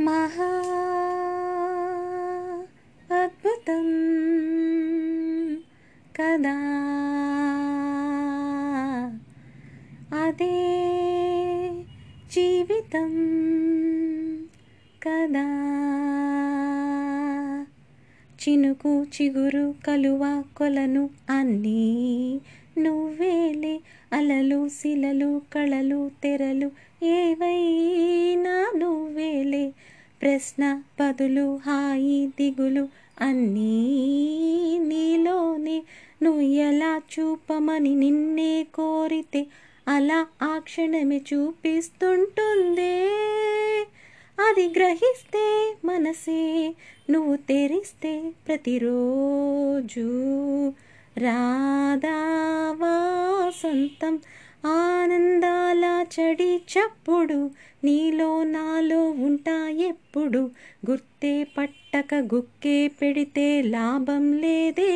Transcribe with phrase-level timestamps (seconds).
[0.00, 0.50] మహా
[3.22, 3.86] అద్భుతం
[6.16, 6.56] కదా.
[10.26, 10.56] అదే
[12.32, 13.12] జీవితం
[15.02, 15.44] కదా.
[18.44, 22.40] చినుకు చిగురు కలువ కొలను అన్నీ
[22.78, 23.80] నువ్వేలే
[24.12, 26.70] అలలు శిలలు కళలు తెరలు
[27.04, 29.72] ఏవైనా నువ్వేలే.
[30.22, 32.88] ప్రశ్న పదులు హాయి దిగులు
[33.20, 35.82] అన్నీ నీలోనే.
[36.22, 39.46] నువ్వు ఎలా చూపమని నిన్నే కోరితే
[39.88, 43.08] అలా ఆ క్షణమే చూపిస్తుంటుందే.
[44.48, 46.74] అది గ్రహిస్తే మనసే
[47.10, 50.08] నువ్వు తెరిస్తే ప్రతిరోజు
[51.18, 52.63] రాధా.
[53.74, 54.14] అంతం
[54.72, 57.38] ఆనందాల చడి చప్పుడు
[57.84, 59.56] నీలో నాలో ఉంటా
[59.88, 60.42] ఎప్పుడు
[60.88, 64.92] గుర్తే పట్టక గుక్కే పెడితే లాభం లేదే.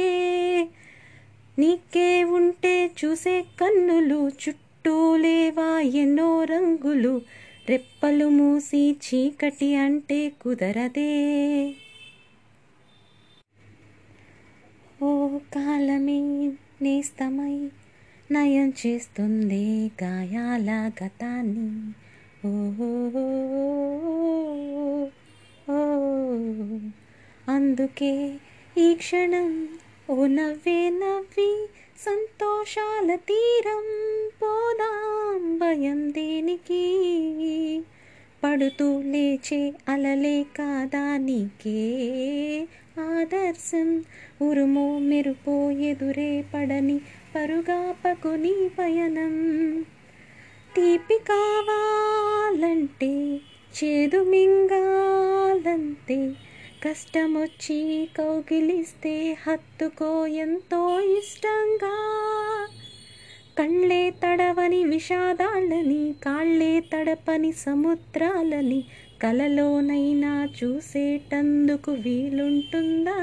[1.58, 7.14] నీకే ఉంటే చూసే కన్నులు చుట్టూ లేవా ఎన్నో రంగులు
[7.68, 11.12] రెప్పలు మూసి చీకటి అంటే కుదరదే.
[15.02, 15.10] ఓ
[15.54, 16.20] కాలమే
[16.82, 17.56] నేస్తమై
[18.32, 21.94] నయం చేస్తుంది గాయాల గతాన్ని.
[22.48, 22.50] ఓ
[27.48, 28.34] అందుకే
[28.78, 29.68] ఈ క్షణం
[30.10, 31.66] ఓ నవ్వే నవ్వి
[31.98, 33.86] సంతోషాల తీరం
[34.42, 36.84] పోదాం భయం దేనికి?
[38.44, 41.80] పడుతూ లేచే అలలే కాదానికే
[42.98, 44.04] ఆదర్శం.
[44.42, 47.00] ఉరుమో మెరుపో ఎదురే పడని
[47.34, 49.84] పరుగాపకుని పయనం.
[50.76, 53.40] తీపి కావాలంటే
[53.84, 56.32] చేదు మింగాలంతే.
[56.84, 62.18] కష్టమొచ్చి కౌగిలిస్తే హత్తుకో ఎంతో ఇష్టంగా.
[63.58, 68.84] కళ్ళే తడవని విషాదాలని కాళ్ళే తడపని సముద్రాలని
[69.22, 73.16] కలలోనైనా చూసేటందుకు వీలుంటుందా?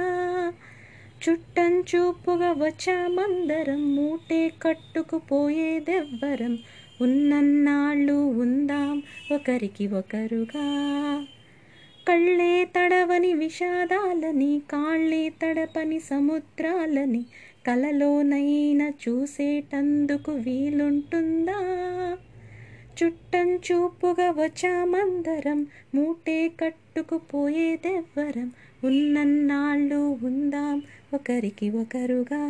[1.23, 6.57] చుట్టం చూపుగా వచ్చామందరం మూటే కట్టుకుపోయేదెవ్వరం?
[7.01, 10.67] ఉన్నన్నాళ్ళు ఉందాం ఒకరికి ఒకరుగా.
[12.07, 17.25] కళ్ళే తడవని విషాదాలని కాళ్ళే తడపని సముద్రాలని
[17.67, 21.59] కలలోనైనా చూసేటందుకు వీలుంటుందా?
[22.97, 25.59] చుట్టం చూపుగా వచ్చామందరం
[25.95, 28.49] మూటే కట్టుకుపోయేదెవ్వరం
[28.83, 30.77] ఉన్నన్నాళ్ళు ఉందాం
[31.13, 32.43] ఒకరికి ఒకరుగా.